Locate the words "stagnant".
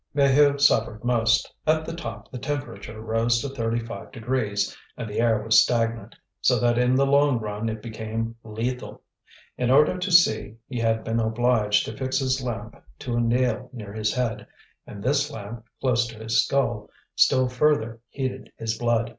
5.61-6.15